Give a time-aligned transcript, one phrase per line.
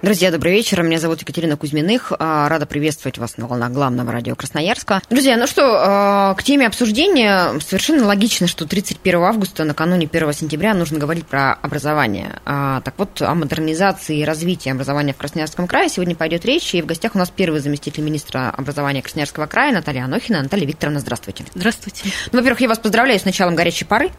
[0.00, 0.80] Друзья, добрый вечер.
[0.84, 2.12] Меня зовут Екатерина Кузьминых.
[2.20, 5.02] А, рада приветствовать вас на волнах главного радио Красноярска.
[5.10, 10.74] Друзья, ну что, а, к теме обсуждения совершенно логично, что 31 августа, накануне 1 сентября,
[10.74, 12.38] нужно говорить про образование.
[12.44, 16.76] А, так вот, о модернизации и развитии образования в Красноярском крае сегодня пойдет речь.
[16.76, 20.42] И в гостях у нас первый заместитель министра образования Красноярского края Наталья Анохина.
[20.42, 21.44] Наталья Викторовна, здравствуйте.
[21.56, 22.04] Здравствуйте.
[22.30, 24.10] Ну, во-первых, я вас поздравляю с началом горячей пары.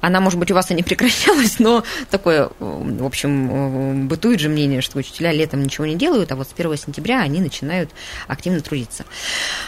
[0.00, 1.82] Она, может быть, у вас и не прекращалась, но
[2.12, 6.52] такое, в общем, бытует же мнение, что учителя летом ничего не делают, а вот с
[6.56, 7.90] 1 сентября они начинают
[8.28, 9.04] активно трудиться.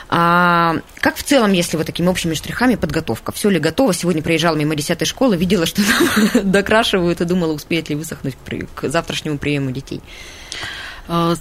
[0.09, 3.33] А, как в целом, если вот такими общими штрихами подготовка?
[3.33, 3.95] Все ли готово?
[3.95, 8.37] Сегодня проезжала мимо 10 школы, видела, что там докрашивают и думала, успеет ли высохнуть
[8.75, 10.03] к завтрашнему приему детей.
[11.09, 11.35] А,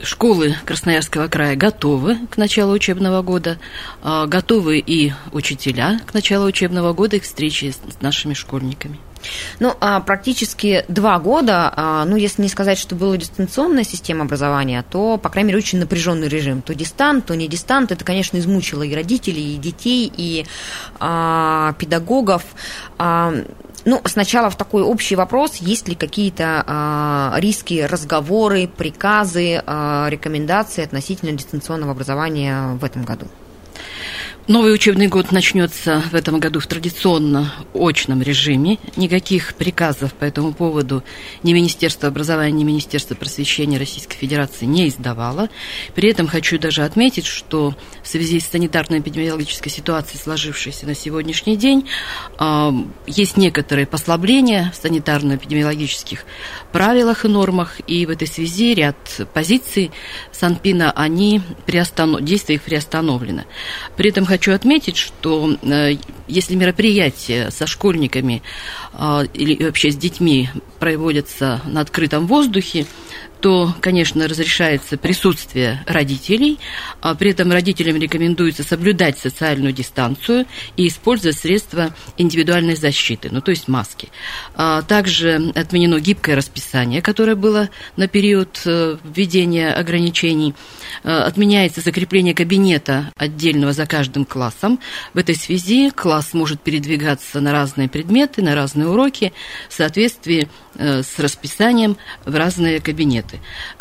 [0.00, 3.58] школы Красноярского края готовы к началу учебного года,
[4.02, 8.98] а, готовы и учителя к началу учебного года и к встрече с нашими школьниками.
[9.60, 14.84] Ну, а практически два года, а, ну, если не сказать, что была дистанционная система образования,
[14.88, 16.62] то, по крайней мере, очень напряженный режим.
[16.62, 17.92] То дистант, то не дистант.
[17.92, 20.46] Это, конечно, измучило и родителей, и детей, и
[21.00, 22.42] а, педагогов.
[22.98, 23.32] А,
[23.86, 30.82] ну, сначала в такой общий вопрос, есть ли какие-то э, риски, разговоры, приказы, э, рекомендации
[30.82, 33.26] относительно дистанционного образования в этом году?
[34.48, 38.78] Новый учебный год начнется в этом году в традиционно очном режиме.
[38.94, 41.02] Никаких приказов по этому поводу
[41.42, 45.48] ни Министерство образования, ни Министерство просвещения Российской Федерации не издавало.
[45.96, 47.74] При этом хочу даже отметить, что
[48.04, 51.88] в связи с санитарно-эпидемиологической ситуацией, сложившейся на сегодняшний день,
[53.08, 56.20] есть некоторые послабления в санитарно-эпидемиологических
[56.70, 58.96] правилах и нормах, и в этой связи ряд
[59.34, 59.90] позиций
[60.30, 62.22] Санпина, они приостанов...
[62.22, 63.44] действия их приостановлены.
[63.96, 65.96] При этом хочу отметить, что э,
[66.28, 68.42] если мероприятия со школьниками
[68.92, 70.48] э, или вообще с детьми
[70.78, 72.86] проводятся на открытом воздухе,
[73.40, 76.58] то, конечно, разрешается присутствие родителей,
[77.00, 83.50] а при этом родителям рекомендуется соблюдать социальную дистанцию и использовать средства индивидуальной защиты, ну то
[83.50, 84.08] есть маски.
[84.54, 90.54] А также отменено гибкое расписание, которое было на период э, введения ограничений.
[91.02, 94.80] Э, отменяется закрепление кабинета отдельного за каждым классом.
[95.14, 99.32] В этой связи класс может передвигаться на разные предметы, на разные уроки
[99.68, 103.25] в соответствии э, с расписанием в разные кабинеты.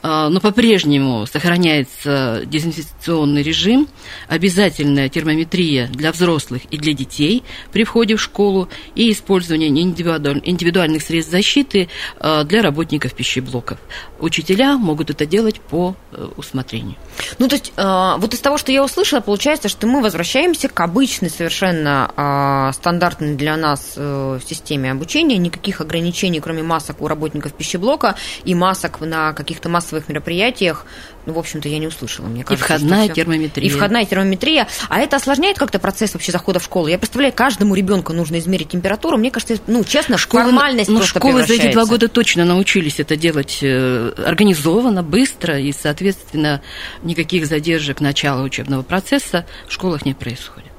[0.03, 3.87] Э, но по-прежнему сохраняется дезинфекционный режим,
[4.27, 11.31] обязательная термометрия для взрослых и для детей при входе в школу и использование индивидуальных средств
[11.31, 11.89] защиты
[12.19, 13.77] для работников пищеблоков.
[14.19, 15.95] Учителя могут это делать по
[16.37, 16.95] усмотрению.
[17.39, 20.79] Ну, то есть, э, вот из того, что я услышала, получается, что мы возвращаемся к
[20.79, 25.37] обычной, совершенно э, стандартной для нас э, системе обучения.
[25.37, 30.85] Никаких ограничений, кроме масок у работников пищеблока и масок на каких-то массовых мероприятиях,
[31.25, 32.27] ну, в общем-то, я не услышала.
[32.27, 33.67] Мне кажется, и входная термометрия.
[33.67, 34.67] И входная термометрия.
[34.89, 36.87] А это осложняет как-то процесс вообще захода в школу?
[36.87, 39.17] Я представляю, каждому ребенку нужно измерить температуру.
[39.17, 43.15] Мне кажется, ну, честно, школы, формальность ну, школы за эти два года точно научились это
[43.15, 46.61] делать организованно, быстро и, соответственно,
[47.03, 50.74] никаких задержек начала учебного процесса в школах не происходит.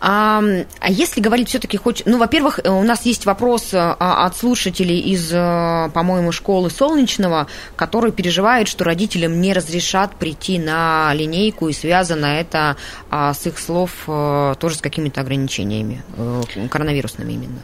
[0.00, 0.42] А,
[0.80, 2.02] а если говорить все-таки хоть...
[2.06, 8.12] Ну, во-первых, у нас есть вопрос э, от слушателей из, э, по-моему, школы Солнечного, которые
[8.12, 12.76] переживают, что родителям не разрешат прийти на линейку, и связано это
[13.10, 16.02] а, с их слов э, тоже с какими-то ограничениями,
[16.70, 17.60] коронавирусными именно.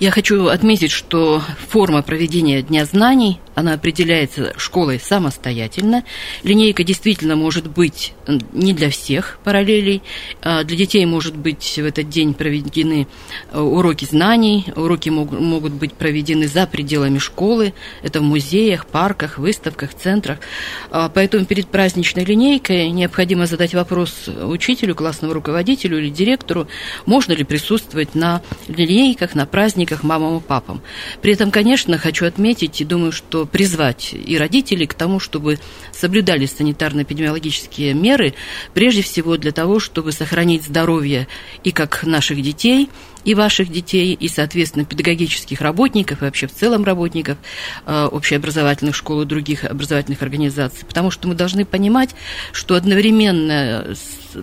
[0.00, 6.04] Я хочу отметить, что форма проведения Дня знаний, она определяется школой самостоятельно.
[6.42, 8.14] Линейка действительно может быть
[8.52, 10.02] не для всех параллелей.
[10.42, 13.06] А для детей может быть в этот день проведены
[13.50, 19.38] э, уроки знаний, уроки могут, могут быть проведены за пределами школы, это в музеях, парках,
[19.38, 20.38] выставках, центрах.
[20.90, 26.68] А, поэтому перед праздничной линейкой необходимо задать вопрос учителю, классному руководителю или директору,
[27.06, 30.82] можно ли присутствовать на линейках, на праздниках мамам и папам.
[31.22, 35.58] При этом, конечно, хочу отметить и думаю, что призвать и родителей к тому, чтобы
[35.92, 38.34] соблюдали санитарно-эпидемиологические меры,
[38.74, 41.28] прежде всего для того, чтобы сохранить здоровье
[41.68, 42.88] и как наших детей,
[43.24, 47.36] и ваших детей, и, соответственно, педагогических работников, и вообще в целом работников
[47.84, 50.86] э, общеобразовательных школ и других образовательных организаций.
[50.86, 52.14] Потому что мы должны понимать,
[52.52, 54.38] что одновременно с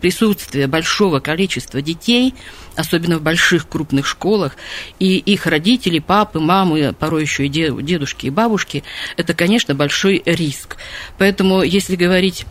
[0.00, 2.34] присутствие большого количества детей,
[2.76, 4.56] особенно в больших крупных школах,
[5.00, 8.84] и их родители, папы, мамы, порой еще и дедушки и бабушки,
[9.16, 10.76] это, конечно, большой риск.
[11.18, 12.46] Поэтому, если говорить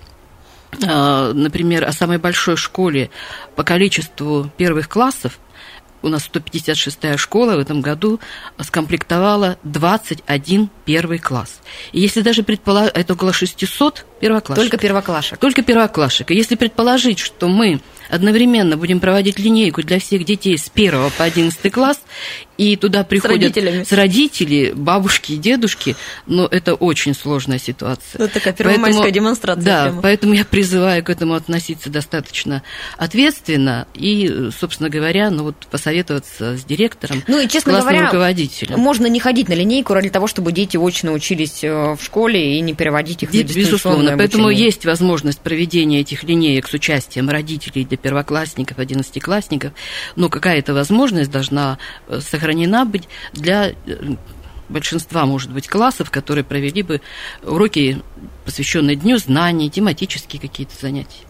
[0.80, 3.10] например, о самой большой школе
[3.56, 5.40] по количеству первых классов,
[6.04, 8.20] у нас 156-я школа в этом году
[8.60, 11.62] скомплектовала 21 первый класс.
[11.94, 14.56] И если даже предположить, это около 600 первоклассников.
[14.56, 15.40] Только первоклашек.
[15.40, 16.32] Только первоклашек.
[16.32, 17.80] И если предположить, что мы
[18.14, 22.00] одновременно будем проводить линейку для всех детей с 1 по 11 класс,
[22.58, 25.96] и туда приходят с, с родители, бабушки и дедушки,
[26.28, 28.24] но это очень сложная ситуация.
[28.24, 29.64] Это такая первомайская поэтому, демонстрация.
[29.64, 30.02] Да, прямо.
[30.02, 32.62] поэтому я призываю к этому относиться достаточно
[32.98, 38.80] ответственно и, собственно говоря, ну вот посоветоваться с директором, ну и, честно говоря, руководителем.
[38.80, 42.62] Можно не ходить на линейку ради того, чтобы дети очно учились э, в школе и
[42.62, 44.18] не переводить их на Безусловно, обучение.
[44.18, 49.74] поэтому есть возможность проведения этих линеек с участием родителей для первоклассников, одиннадцатиклассников,
[50.16, 53.74] но какая-то возможность должна э, сохранена быть для э,
[54.70, 57.02] большинства, может быть, классов, которые провели бы
[57.42, 58.02] уроки,
[58.44, 61.24] посвященные Дню знаний, тематические какие-то занятия.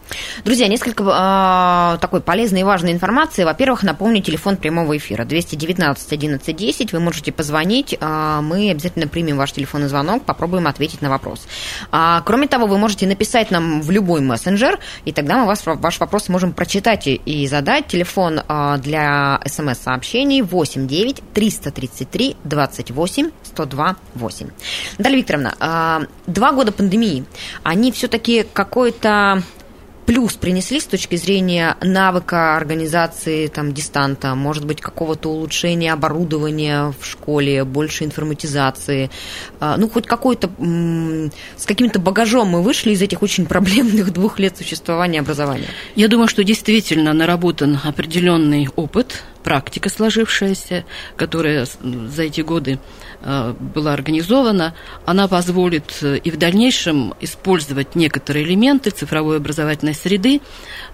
[0.44, 3.44] Друзья, несколько э, такой полезной и важной информации.
[3.44, 6.92] Во-первых, напомню, телефон прямого эфира 219 11 10.
[6.92, 11.46] Вы можете позвонить, э, мы обязательно примем ваш телефонный звонок, попробуем ответить на вопрос.
[11.90, 16.00] А, кроме того, вы можете написать нам в любой мессенджер, и тогда мы вас, ваш
[16.00, 17.86] вопрос можем прочитать и, и задать.
[17.88, 24.50] Телефон э, для смс-сообщений 8 9 333 28 102 8.
[24.98, 27.03] Наталья Викторовна, э, два года пандемии,
[27.62, 29.42] они все-таки какой-то
[30.06, 37.06] плюс принесли с точки зрения навыка организации там, дистанта, может быть, какого-то улучшения оборудования в
[37.06, 39.10] школе, больше информатизации,
[39.60, 40.50] а, ну, хоть какой-то,
[41.56, 45.68] с каким-то багажом мы вышли из этих очень проблемных двух лет существования образования?
[45.96, 50.84] Я думаю, что действительно наработан определенный опыт, практика сложившаяся,
[51.16, 52.80] которая за эти годы
[53.26, 54.74] Э, была организована,
[55.06, 60.42] она позволит э, и в дальнейшем использовать некоторые элементы цифровой образовательной среды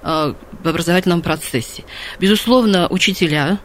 [0.02, 1.82] э, в образовательном процессе.
[2.20, 3.58] Безусловно, учителя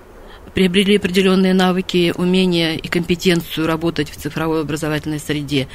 [0.56, 5.68] приобрели определенные навыки, умения и компетенцию работать в цифровой образовательной среде.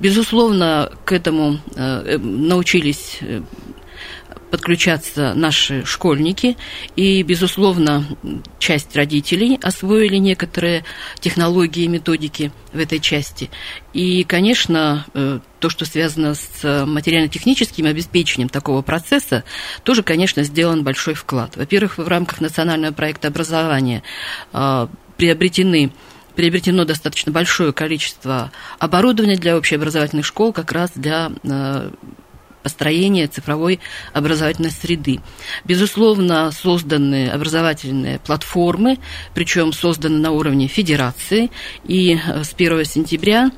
[0.00, 3.18] Безусловно, к этому научились
[4.50, 6.56] подключаться наши школьники,
[6.96, 8.04] и, безусловно,
[8.58, 10.84] часть родителей освоили некоторые
[11.20, 13.50] технологии и методики в этой части.
[13.92, 19.44] И, конечно, э, то, что связано с материально-техническим обеспечением такого процесса,
[19.82, 21.56] тоже, конечно, сделан большой вклад.
[21.56, 24.02] Во-первых, в рамках национального проекта образования
[24.52, 25.92] э, приобретены
[26.38, 31.90] приобретено достаточно большое количество оборудования для общеобразовательных школ как раз для э,
[32.68, 33.80] построения цифровой
[34.12, 35.20] образовательной среды.
[35.64, 38.98] Безусловно, созданы образовательные платформы,
[39.32, 41.50] причем созданы на уровне федерации,
[41.84, 43.50] и э, с 1 сентября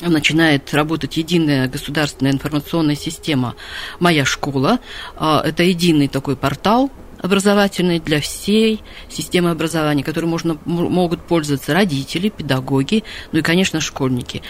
[0.00, 3.54] начинает работать единая государственная информационная система
[4.00, 4.80] «Моя школа».
[5.16, 6.90] А, это единый такой портал,
[7.22, 14.42] образовательный для всей системы образования, которой можно, могут пользоваться родители, педагоги, ну и, конечно, школьники.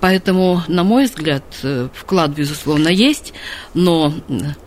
[0.00, 3.32] Поэтому, на мой взгляд, э, вклад, безусловно, есть,
[3.74, 4.12] но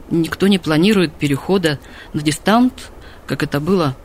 [0.09, 1.79] никто не планирует перехода
[2.13, 2.91] на дистант,
[3.27, 3.95] как это было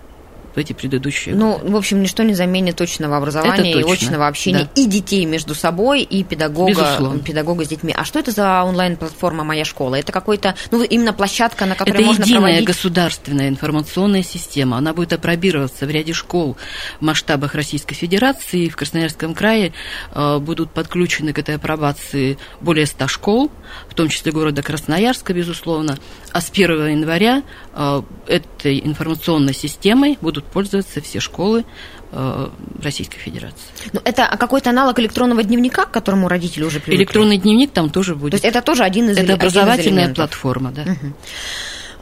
[0.57, 4.69] в эти предыдущие Ну, в общем, ничто не заменит точного образования точно, и очного общения
[4.75, 4.83] да.
[4.83, 7.95] и детей между собой, и педагога, педагога с детьми.
[7.97, 9.97] А что это за онлайн-платформа «Моя школа»?
[9.97, 12.67] Это какой-то, ну, именно площадка, на которой это можно единая проводить...
[12.67, 14.79] государственная информационная система.
[14.79, 16.57] Она будет опробироваться в ряде школ
[17.01, 18.71] в масштабах Российской Федерации.
[18.71, 19.75] В Красноярском крае
[20.15, 23.51] э, будут подключены к этой апробации более 100 школ,
[23.97, 25.99] том числе города Красноярска, безусловно.
[26.33, 27.43] А с 1 января
[27.75, 31.65] э, этой информационной системой будут пользоваться все школы
[32.13, 32.49] э,
[32.83, 33.67] Российской Федерации.
[33.93, 37.03] Ну, это какой-то аналог электронного дневника, к которому родители уже привыкли?
[37.03, 38.33] Электронный дневник там тоже будет.
[38.33, 40.83] То есть это тоже один из Это образовательная из платформа, да.
[40.83, 41.15] Угу.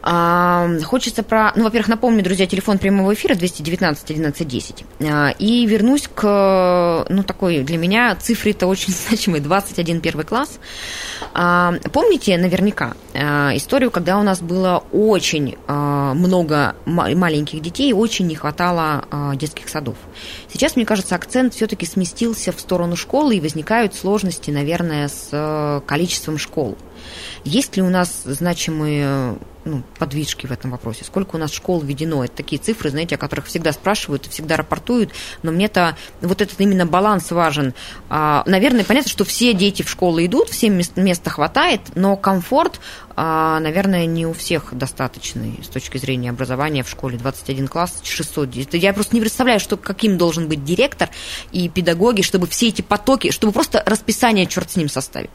[0.06, 1.52] А, хочется про...
[1.56, 4.84] Ну, во-первых, напомню, друзья, телефон прямого эфира 219 11 10.
[5.38, 10.58] И вернусь к, ну, такой для меня цифре-то очень значимой, 21 первый класс.
[11.32, 18.26] А, помните наверняка а, историю, когда у нас было очень а, много маленьких детей, очень
[18.26, 19.96] не хватало а, детских садов.
[20.52, 26.36] Сейчас, мне кажется, акцент все-таки сместился в сторону школы, и возникают сложности, наверное, с количеством
[26.36, 26.76] школ.
[27.44, 31.04] Есть ли у нас значимые ну, подвижки в этом вопросе?
[31.04, 32.24] Сколько у нас школ введено?
[32.24, 36.86] Это такие цифры, знаете, о которых всегда спрашивают всегда рапортуют, но мне-то вот этот именно
[36.86, 37.74] баланс важен.
[38.08, 42.80] А, наверное, понятно, что все дети в школу идут, всем места хватает, но комфорт,
[43.16, 47.16] а, наверное, не у всех достаточный с точки зрения образования в школе.
[47.16, 48.78] 21 класс, 600 детей.
[48.80, 51.10] Я просто не представляю, что, каким должен быть директор
[51.52, 55.30] и педагоги, чтобы все эти потоки, чтобы просто расписание, черт с ним, составить.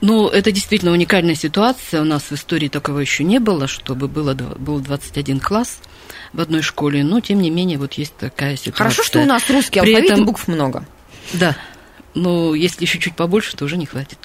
[0.00, 2.00] Ну, это действительно уникальная ситуация.
[2.00, 5.80] У нас в истории такого еще не было, чтобы было, был 21 класс
[6.32, 7.02] в одной школе.
[7.02, 8.78] Но, тем не менее, вот есть такая ситуация.
[8.78, 10.22] Хорошо, что у нас русский При алфавит этом...
[10.22, 10.84] и букв много.
[11.32, 11.56] Да.
[12.14, 14.18] Но если еще чуть побольше, то уже не хватит.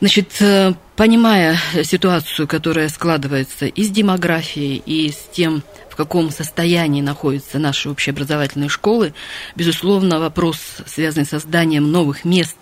[0.00, 7.00] Значит, э, понимая ситуацию, которая складывается и с демографией, и с тем, в каком состоянии
[7.00, 9.14] находятся наши общеобразовательные школы,
[9.54, 12.56] безусловно, вопрос, связанный с созданием новых мест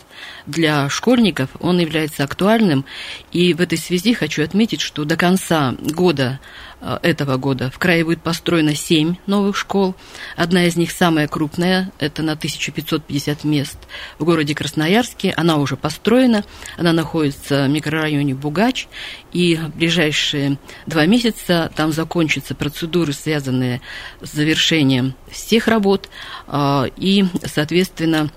[0.51, 2.85] для школьников, он является актуальным.
[3.33, 6.41] И в этой связи хочу отметить, что до конца года
[6.81, 9.95] э, этого года в крае будет построено 7 новых школ.
[10.37, 13.79] Одна из них самая крупная, это на 1550 мест
[14.19, 15.33] в городе Красноярске.
[15.37, 16.45] Она уже построена,
[16.77, 18.89] она находится в микрорайоне Бугач.
[19.33, 23.81] И в ближайшие два месяца там закончатся процедуры, связанные
[24.21, 26.09] с завершением всех работ.
[26.49, 28.31] Э, и, соответственно,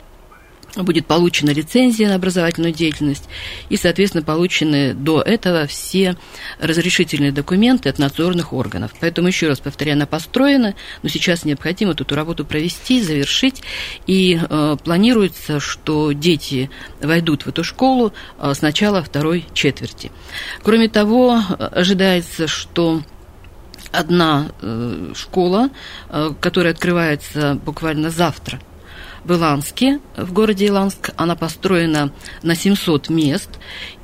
[0.76, 3.26] будет получена лицензия на образовательную деятельность
[3.70, 6.18] и, соответственно, получены до этого все
[6.60, 8.92] разрешительные документы от надзорных органов.
[9.00, 13.62] Поэтому, еще раз повторяю, она построена, но сейчас необходимо эту работу провести, завершить,
[14.08, 20.12] и э, планируется, что дети войдут в эту школу э, с начала второй четверти.
[20.64, 23.04] Кроме того, ожидается, что
[23.92, 25.70] одна э, школа,
[26.10, 28.60] э, которая открывается буквально завтра–
[29.24, 31.12] в Иланске, в городе Иланск.
[31.16, 32.12] Она построена
[32.42, 33.50] на 700 мест.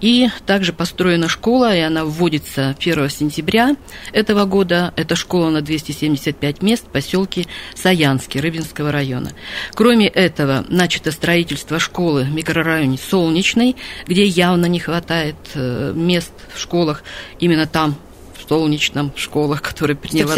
[0.01, 3.75] И также построена школа, и она вводится 1 сентября
[4.13, 4.93] этого года.
[4.95, 9.31] Это школа на 275 мест в поселке Саянский Рыбинского района.
[9.73, 13.75] Кроме этого, начато строительство школы в микрорайоне Солнечный,
[14.07, 17.03] где явно не хватает э, мест в школах.
[17.39, 17.95] Именно там
[18.37, 20.35] в Солнечном школах, которая приняла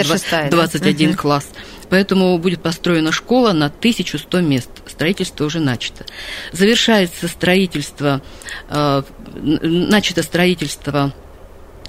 [0.50, 1.18] 21 да?
[1.18, 1.48] класс.
[1.92, 4.70] Поэтому будет построена школа на 1100 мест.
[4.88, 6.06] Строительство уже начато.
[6.54, 8.22] Завершается строительство,
[8.70, 9.04] э,
[9.36, 11.14] начато строительство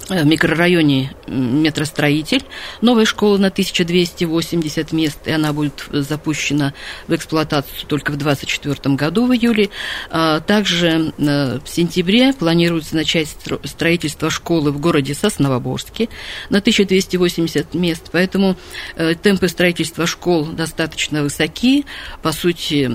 [0.09, 2.43] в микрорайоне метростроитель.
[2.81, 6.73] Новая школа на 1280 мест, и она будет запущена
[7.07, 9.69] в эксплуатацию только в 2024 году, в июле.
[10.09, 13.29] А также э, в сентябре планируется начать
[13.63, 16.09] строительство школы в городе Сосновоборске
[16.49, 18.57] на 1280 мест, поэтому
[18.95, 21.85] э, темпы строительства школ достаточно высоки.
[22.21, 22.89] По сути,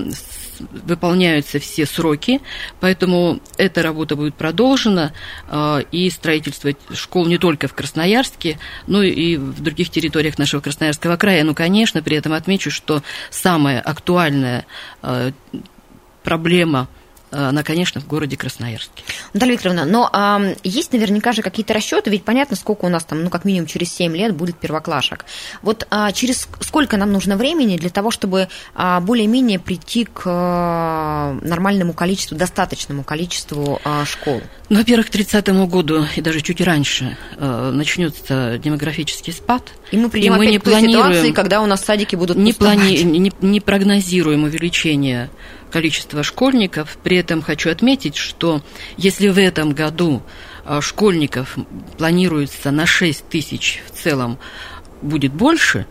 [0.59, 2.41] выполняются все сроки,
[2.79, 5.13] поэтому эта работа будет продолжена,
[5.47, 11.17] а, и строительство школ не только в Красноярске, но и в других территориях нашего Красноярского
[11.17, 11.43] края.
[11.43, 14.65] Ну, конечно, при этом отмечу, что самая актуальная
[15.01, 15.31] а,
[16.23, 16.87] проблема–
[17.31, 19.03] она, конечно, в городе Красноярске.
[19.33, 23.23] Наталья Викторовна, но а, есть наверняка же какие-то расчеты, ведь понятно, сколько у нас там,
[23.23, 25.25] ну, как минимум через 7 лет будет первоклашек.
[25.61, 31.37] Вот а, через сколько нам нужно времени для того, чтобы а, более-менее прийти к а,
[31.41, 34.41] нормальному количеству, достаточному количеству а, школ?
[34.69, 39.63] Ну, во-первых, к 30 году и даже чуть раньше а, начнется демографический спад.
[39.91, 42.53] И мы придем и мы не к планируем, ситуации, когда у нас садики будут не,
[42.53, 45.29] плани, не, не прогнозируем увеличение
[45.69, 46.97] количество школьников.
[47.03, 48.61] При этом хочу отметить, что
[48.97, 50.21] если в этом году
[50.65, 51.57] а, школьников
[51.97, 54.39] планируется на 6 тысяч в целом
[55.01, 55.85] будет больше,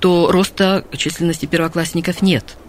[0.00, 2.56] то роста численности первоклассников нет–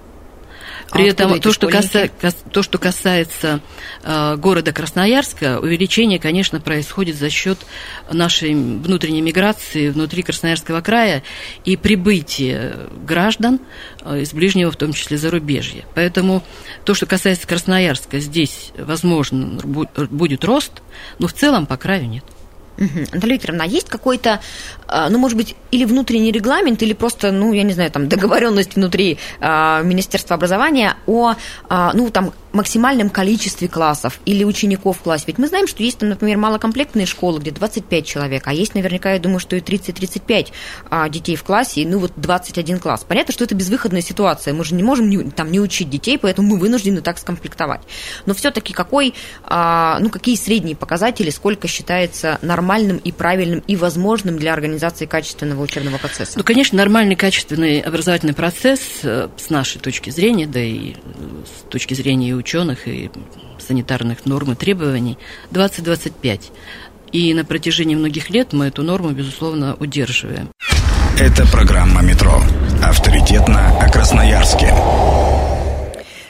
[0.92, 2.10] при а этом то что, каса,
[2.52, 3.62] то, что касается
[4.04, 7.60] э, города Красноярска, увеличение, конечно, происходит за счет
[8.12, 11.24] нашей внутренней миграции внутри Красноярского края
[11.66, 13.60] и прибытия граждан
[14.02, 15.86] э, из ближнего, в том числе зарубежья.
[15.96, 16.44] Поэтому
[16.86, 20.82] то, что касается Красноярска, здесь, возможно, будет рост,
[21.20, 22.24] но в целом по краю нет.
[22.80, 23.00] Угу.
[23.14, 24.40] Наталья Викторовна, а есть какой-то,
[24.88, 28.76] а, ну, может быть, или внутренний регламент, или просто, ну, я не знаю, там, договоренность
[28.76, 31.34] внутри а, Министерства образования о,
[31.68, 35.26] а, ну, там, максимальном количестве классов или учеников в классе.
[35.28, 39.14] Ведь мы знаем, что есть, там, например, малокомплектные школы, где 25 человек, а есть наверняка,
[39.14, 40.48] я думаю, что и 30-35
[40.90, 43.06] а, детей в классе, и, ну вот 21 класс.
[43.08, 46.50] Понятно, что это безвыходная ситуация, мы же не можем не, там не учить детей, поэтому
[46.50, 47.82] мы вынуждены так скомплектовать.
[48.26, 49.14] Но все-таки какой,
[49.44, 55.62] а, ну какие средние показатели, сколько считается нормальным и правильным и возможным для организации качественного
[55.62, 56.34] учебного процесса?
[56.36, 61.94] Ну, конечно, нормальный качественный образовательный процесс э, с нашей точки зрения, да и с точки
[61.94, 63.10] зрения ученых и
[63.60, 65.18] санитарных норм и требований
[65.52, 66.52] 2025.
[67.12, 70.50] И на протяжении многих лет мы эту норму, безусловно, удерживаем.
[71.20, 72.42] Это программа «Метро».
[72.82, 74.74] Авторитетно о Красноярске.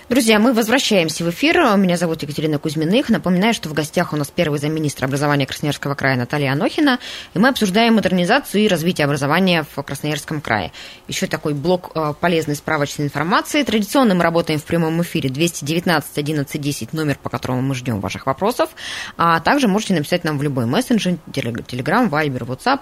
[0.10, 1.78] Друзья, мы возвращаемся в эфир.
[1.78, 3.10] Меня зовут Екатерина Кузьминых.
[3.10, 6.98] Напоминаю, что в гостях у нас первый замминистра образования Красноярского края Наталья Анохина.
[7.36, 10.72] И мы обсуждаем модернизацию и развитие образования в Красноярском крае.
[11.08, 13.62] Еще такой блок э, полезной справочной информации.
[13.62, 18.26] Традиционно мы работаем в прямом эфире 219 11 10, номер, по которому мы ждем ваших
[18.26, 18.72] вопросов.
[19.16, 22.80] А также можете написать нам в любой мессенджер, Телеграм, Вайбер, WhatsApp,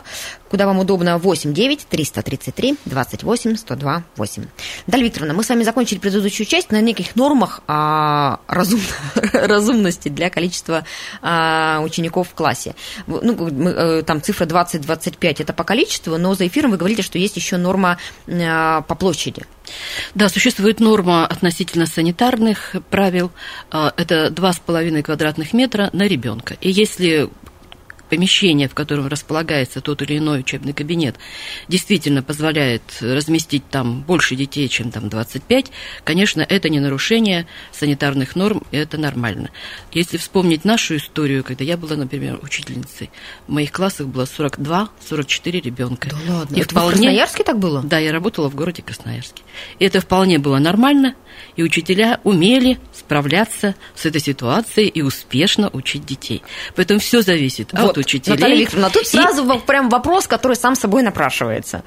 [0.50, 4.46] куда вам удобно 8 9 333 28 102 8.
[4.88, 8.80] Далее, Викторовна, мы с вами закончили предыдущую часть на неких нормах а, разум,
[9.34, 10.86] разумности для количества
[11.22, 12.76] а, учеников в классе.
[13.08, 17.18] Ну, мы, э, там цифра 20-25 это по количеству, но за эфиром вы говорите, что
[17.18, 17.98] есть еще норма
[18.30, 19.44] а, по площади.
[20.16, 23.32] Да, существует норма относительно санитарных правил.
[23.72, 26.56] А, это 2,5 квадратных метра на ребенка.
[26.62, 27.30] И если
[28.10, 31.16] помещение, в котором располагается тот или иной учебный кабинет,
[31.68, 35.72] действительно позволяет разместить там больше детей, чем там 25,
[36.04, 39.50] конечно, это не нарушение санитарных норм, и это нормально.
[39.92, 43.10] Если вспомнить нашу историю, когда я была, например, учительницей,
[43.48, 46.10] в моих классах было 42-44 ребенка.
[46.10, 46.90] Да ладно, и это вполне...
[46.90, 47.82] в Красноярске так было?
[47.84, 49.44] Да, я работала в городе Красноярске.
[49.80, 51.16] И это вполне было нормально,
[51.56, 56.42] и учителя умели справляться с этой ситуацией и успешно учить детей.
[56.76, 58.36] Поэтому все зависит вот, от учителей.
[58.36, 59.06] Наталья Викторовна, тут и...
[59.06, 61.84] сразу прям вопрос, который сам собой напрашивается.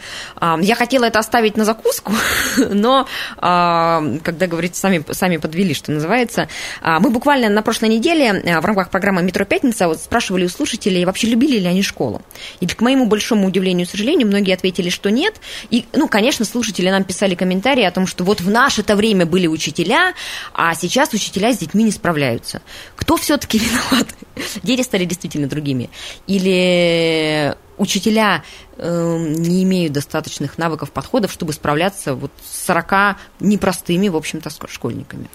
[0.60, 2.12] Я хотела это оставить на закуску,
[2.56, 6.48] но когда, говорите, сами, сами подвели, что называется.
[6.82, 11.28] Мы буквально на прошлой неделе в рамках программы «Метро Пятница» вот спрашивали у слушателей, вообще
[11.28, 12.22] любили ли они школу.
[12.60, 15.34] И к моему большому удивлению и сожалению, многие ответили, что нет.
[15.70, 19.46] И, ну, конечно, слушатели нам писали комментарии о том, что вот в наше-то время были
[19.46, 20.14] учителя,
[20.54, 22.62] а сейчас учителя с детьми не справляются.
[22.96, 23.58] Кто все-таки
[23.90, 24.08] виноват?
[24.62, 25.90] Дети стали действительно другими.
[26.26, 28.44] Или учителя
[28.76, 35.28] э, не имеют достаточных навыков, подходов, чтобы справляться вот с 40 непростыми, в общем-то, школьниками.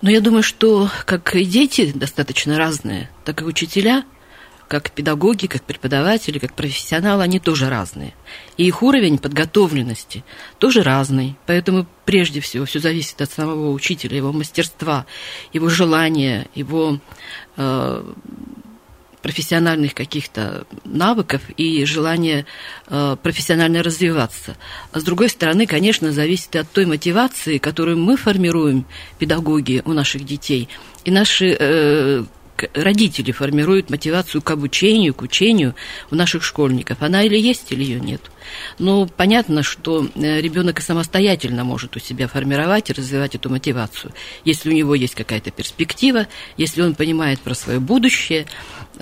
[0.00, 4.04] Но я думаю, что как и дети достаточно разные, так и учителя–
[4.72, 8.14] как педагоги, как преподаватели, как профессионалы, они тоже разные.
[8.56, 10.24] И их уровень подготовленности
[10.56, 11.36] тоже разный.
[11.44, 15.04] Поэтому прежде всего все зависит от самого учителя, его мастерства,
[15.52, 17.00] его желания, его
[17.58, 18.12] э,
[19.22, 22.44] профессиональных каких-то навыков и желания
[22.88, 24.56] э, профессионально развиваться.
[24.92, 28.84] А с другой стороны, конечно, зависит от той мотивации, которую мы формируем,
[29.18, 30.68] педагоги, у наших детей.
[31.04, 32.24] И наши э,
[32.74, 35.74] родители формируют мотивацию к обучению, к учению
[36.10, 37.02] у наших школьников.
[37.02, 38.22] Она или есть, или ее нет.
[38.78, 44.12] Но понятно, что э, ребенок и самостоятельно может у себя формировать и развивать эту мотивацию.
[44.44, 48.46] Если у него есть какая-то перспектива, если он понимает про свое будущее,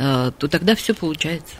[0.00, 1.54] то тогда все получается.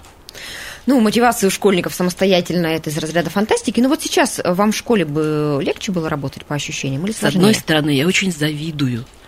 [0.87, 3.81] Ну, мотивация у школьников самостоятельно это из разряда фантастики.
[3.81, 7.33] Но вот сейчас вам в школе бы легче было работать по ощущениям или сложнее?
[7.33, 9.20] С одной стороны, я очень завидую Э,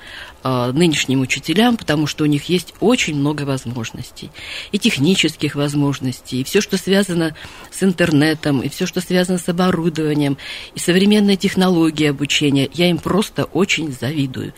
[0.45, 4.31] нынешним учителям, потому что у них есть очень много возможностей.
[4.73, 7.37] И технических возможностей, и все, что связано
[7.71, 10.39] с интернетом, и все, что связано с оборудованием,
[10.75, 12.69] и современные технологии обучения.
[12.73, 14.53] Я им просто очень завидую.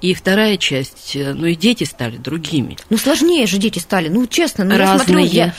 [0.00, 2.76] И вторая часть, э, ну и дети стали другими.
[2.90, 4.64] Ну сложнее же дети стали, ну честно.
[4.64, 4.92] Ну, Разные.
[4.92, 5.54] Я смотрю, я...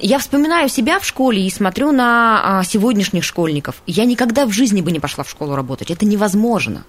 [0.00, 3.82] Я вспоминаю себя в школе и смотрю на а, сегодняшних школьников.
[3.84, 5.90] Я никогда в жизни бы не пошла в школу работать.
[5.90, 6.84] Это невозможно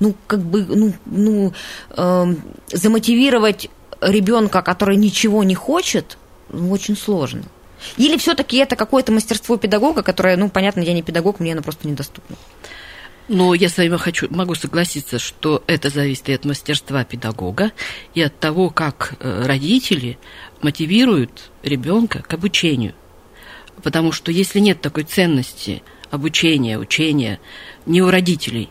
[0.00, 1.52] ну, как бы, ну, ну
[1.90, 2.34] э,
[2.72, 6.18] замотивировать ребенка, который ничего не хочет,
[6.50, 7.44] ну, очень сложно.
[7.96, 11.86] Или все-таки это какое-то мастерство педагога, которое, ну, понятно, я не педагог, мне оно просто
[11.86, 12.36] недоступно.
[13.28, 17.72] Но я с вами хочу, могу согласиться, что это зависит и от мастерства педагога,
[18.12, 20.18] и от того, как э, родители
[20.60, 22.94] мотивируют ребенка к обучению.
[23.82, 27.40] Потому что если нет такой ценности обучения, учения
[27.86, 28.68] не у родителей,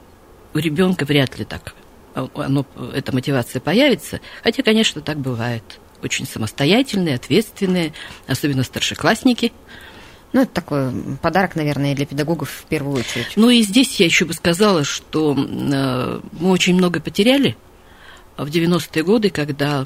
[0.53, 1.73] у ребенка вряд ли так
[2.15, 4.21] а, оно, эта мотивация появится.
[4.43, 5.79] Хотя, конечно, так бывает.
[6.01, 7.93] Очень самостоятельные, ответственные,
[8.27, 9.53] особенно старшеклассники.
[10.33, 13.33] Ну, это такой подарок, наверное, для педагогов в первую очередь.
[13.35, 17.55] Ну и здесь я еще бы сказала, что э, мы очень много потеряли
[18.35, 19.85] в 90-е годы, когда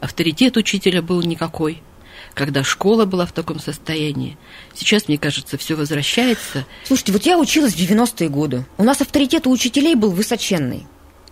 [0.00, 1.82] авторитет учителя был никакой–
[2.36, 4.36] когда школа была в таком состоянии.
[4.74, 6.66] Сейчас, мне кажется, все возвращается.
[6.84, 8.66] Слушайте, вот я училась в 90-е годы.
[8.76, 10.86] У нас авторитет у учителей был высоченный.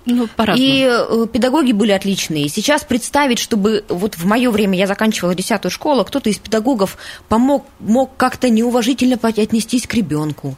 [0.06, 2.48] Ну, И э, педагоги были отличные.
[2.48, 6.96] Сейчас представить, чтобы вот в мое время я заканчивала десятую школу, кто-то из педагогов
[7.28, 10.56] помог, мог как-то неуважительно отнестись к ребенку,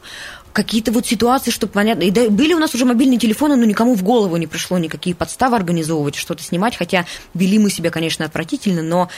[0.53, 2.03] какие-то вот ситуации, чтобы понятно.
[2.03, 5.15] И да, были у нас уже мобильные телефоны, но никому в голову не пришло никакие
[5.15, 9.09] подставы организовывать, что-то снимать, хотя вели мы себя, конечно, отвратительно, но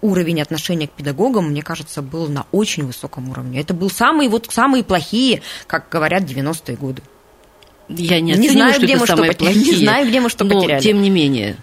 [0.00, 3.60] уровень отношения к педагогам, мне кажется, был на очень высоком уровне.
[3.60, 7.02] Это был самые, вот, самые плохие, как говорят, 90-е годы.
[7.88, 10.28] Я не, не знаю, что где это мы самые что плохие, не знаю, где мы
[10.28, 10.82] что но, потеряли.
[10.82, 11.56] тем не менее,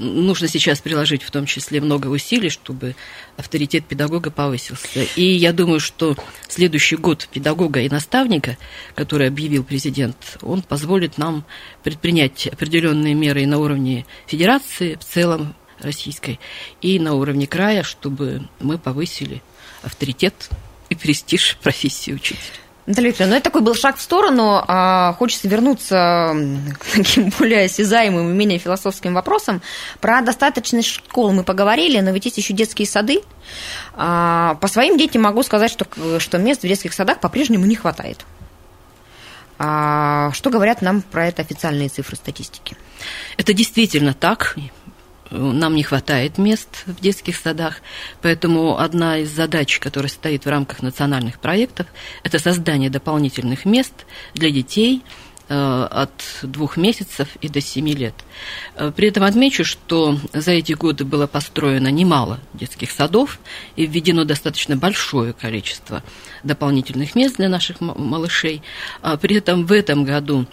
[0.00, 2.94] нужно сейчас приложить в том числе много усилий, чтобы
[3.36, 5.02] авторитет педагога повысился.
[5.16, 6.16] И я думаю, что
[6.48, 8.56] следующий год педагога и наставника,
[8.94, 11.44] который объявил президент, он позволит нам
[11.82, 16.38] предпринять определенные меры и на уровне федерации в целом российской,
[16.80, 19.42] и на уровне края, чтобы мы повысили
[19.82, 20.50] авторитет
[20.88, 22.60] и престиж профессии учителя.
[22.86, 24.64] Наталья Викторовна, ну это такой был шаг в сторону.
[24.66, 26.34] А хочется вернуться
[26.78, 29.62] к таким более осязаемым и менее философским вопросам.
[30.00, 33.22] Про достаточность школ мы поговорили, но ведь есть еще детские сады.
[33.94, 35.86] А, по своим детям могу сказать, что,
[36.18, 38.24] что мест в детских садах по-прежнему не хватает.
[39.58, 42.76] А, что говорят нам про это официальные цифры статистики?
[43.36, 44.56] Это действительно так
[45.30, 47.80] нам не хватает мест в детских садах,
[48.20, 51.86] поэтому одна из задач, которая стоит в рамках национальных проектов,
[52.22, 53.92] это создание дополнительных мест
[54.34, 55.02] для детей
[55.48, 56.10] э, от
[56.42, 58.14] двух месяцев и до семи лет.
[58.74, 63.38] Э, при этом отмечу, что за эти годы было построено немало детских садов
[63.76, 66.02] и введено достаточно большое количество
[66.42, 68.62] дополнительных мест для наших малышей.
[69.02, 70.46] А при этом в этом году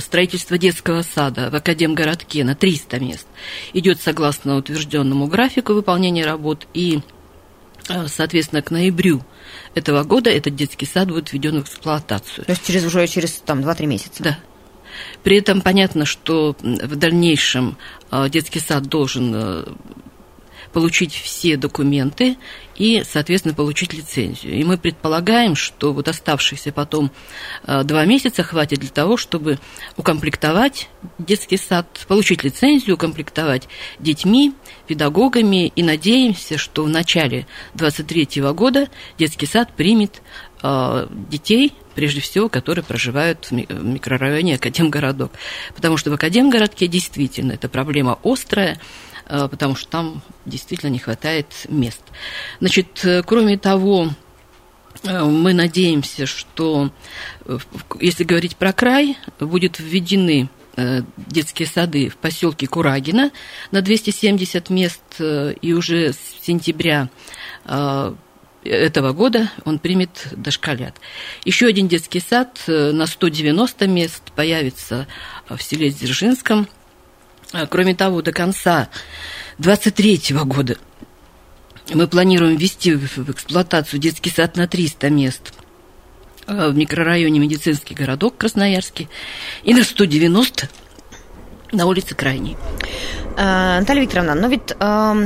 [0.00, 3.26] строительство детского сада в Академгородке на 300 мест
[3.72, 7.00] идет согласно утвержденному графику выполнения работ и
[7.88, 9.22] э, Соответственно, к ноябрю
[9.74, 12.44] этого года этот детский сад будет введен в эксплуатацию.
[12.44, 14.22] То есть через уже через там 2-3 месяца?
[14.22, 14.38] Да.
[15.22, 17.76] При этом понятно, что в дальнейшем
[18.10, 19.34] э, детский сад должен
[20.72, 22.36] получить все документы
[22.76, 24.54] и, соответственно, получить лицензию.
[24.54, 27.10] И мы предполагаем, что вот оставшиеся потом
[27.64, 29.58] э, два месяца хватит для того, чтобы
[29.96, 34.54] укомплектовать детский сад, получить лицензию, укомплектовать детьми,
[34.86, 40.22] педагогами, и надеемся, что в начале 2023 года детский сад примет
[40.62, 45.32] э, детей, прежде всего, которые проживают в микрорайоне Академгородок.
[45.74, 48.80] Потому что в Академгородке действительно эта проблема острая,
[49.30, 52.02] потому что там действительно не хватает мест.
[52.58, 54.10] Значит, э, кроме того,
[55.04, 56.90] э, мы надеемся, что,
[58.00, 60.48] если говорить про край, будут введены
[61.16, 63.32] детские сады в поселке Курагина
[63.70, 67.10] на 270 мест, и уже с сентября
[68.64, 70.94] этого года он примет дошколят.
[71.44, 75.06] Еще один детский сад на 190 мест появится
[75.50, 76.66] в селе Дзержинском–
[77.68, 78.88] кроме того, до конца
[79.58, 80.76] 2023 года
[81.92, 85.52] мы планируем ввести в эксплуатацию детский сад на 300 мест
[86.46, 89.08] а, в микрорайоне Медицинский городок Красноярский
[89.64, 90.68] и на 190
[91.72, 92.56] на улице Крайней.
[93.36, 95.16] А, Наталья Викторовна, но ведь а,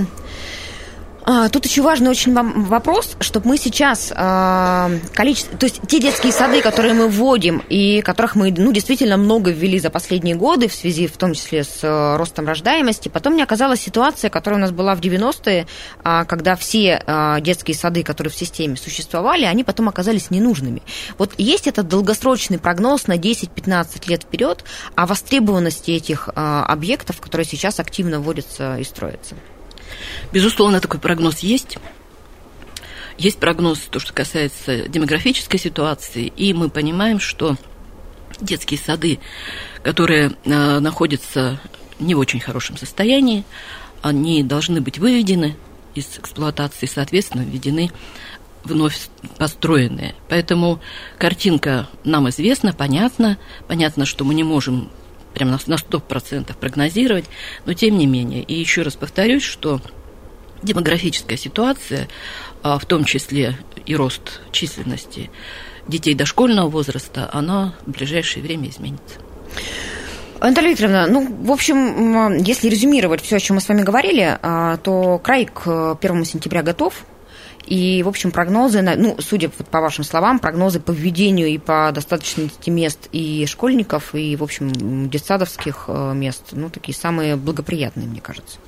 [1.50, 6.60] тут еще важный очень вопрос, чтобы мы сейчас а, количество, то есть те детские сады,
[6.60, 11.06] которые мы вводим и которых мы, ну, действительно много ввели за последние годы в связи,
[11.06, 14.94] в том числе с э, ростом рождаемости, потом не оказалась ситуация, которая у нас была
[14.94, 15.66] в 90-е,
[16.02, 17.02] а, когда все
[17.40, 20.82] детские сады, которые в системе существовали, они потом оказались ненужными.
[21.16, 27.80] Вот есть этот долгосрочный прогноз на 10-15 лет вперед о востребованности этих объектов, которые сейчас
[27.80, 29.34] активно вводятся и строятся?
[30.32, 31.78] Безусловно, такой прогноз есть.
[33.16, 37.56] Есть прогноз, то, что касается демографической ситуации, и мы понимаем, что
[38.40, 39.20] детские сады,
[39.82, 41.60] которые э, находятся
[42.00, 43.44] не в очень хорошем состоянии,
[44.02, 45.56] они должны быть выведены
[45.94, 47.90] из эксплуатации, соответственно, введены
[48.64, 50.14] вновь построенные.
[50.28, 50.80] Поэтому
[51.18, 53.38] картинка нам известна, понятна.
[53.68, 54.90] Понятно, что мы не можем
[55.34, 57.26] прямо на 100% прогнозировать,
[57.66, 58.42] но тем не менее.
[58.42, 59.80] И еще раз повторюсь, что
[60.62, 62.08] демографическая ситуация,
[62.62, 65.30] а, в том числе и рост численности
[65.86, 69.20] детей дошкольного возраста, она в ближайшее время изменится.
[70.40, 74.76] Наталья Викторовна, ну, в общем, если резюмировать все, о чем мы с вами говорили, а,
[74.78, 77.04] то край к 1 сентября готов.
[77.66, 82.68] И, в общем, прогнозы, ну, судя по вашим словам, прогнозы по введению и по достаточности
[82.68, 88.58] мест и школьников, и, в общем, детсадовских э, мест, ну, такие самые благоприятные, мне кажется.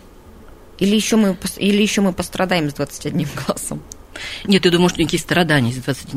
[0.79, 3.83] Или еще мы, или еще мы пострадаем с 21 классом?
[4.45, 6.09] Нет, я думаю, что никаких страданий с, 20,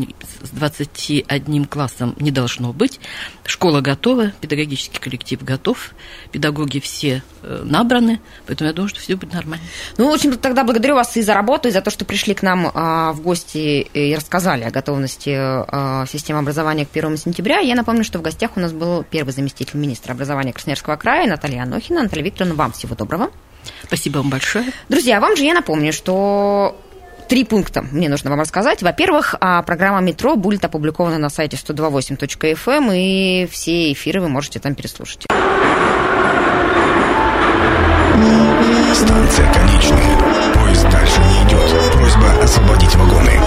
[0.44, 3.00] с 21 классом не должно быть.
[3.46, 5.92] Школа готова, педагогический коллектив готов,
[6.32, 9.66] педагоги все э, набраны, поэтому я думаю, что все будет нормально.
[9.98, 12.44] Ну, в общем, тогда благодарю вас и за работу, и за то, что пришли к
[12.44, 17.60] нам а, в гости и рассказали о готовности а, системы образования к 1 сентября.
[17.60, 21.64] Я напомню, что в гостях у нас был первый заместитель министра образования Красноярского края Наталья
[21.64, 22.04] Анохина.
[22.04, 23.32] Наталья Викторовна, вам всего доброго.
[23.84, 24.66] Спасибо вам большое.
[24.88, 26.80] Друзья, вам же я напомню, что
[27.30, 28.82] три пункта мне нужно вам рассказать.
[28.82, 34.60] Во-первых, а, программа «Метро» будет опубликована на сайте 128.fm, эм, и все эфиры вы можете
[34.60, 35.26] там переслушать.
[38.94, 40.54] Станция конечная.
[40.56, 41.94] Поезд дальше не идет.
[41.94, 43.40] Просьба освободить вагоны.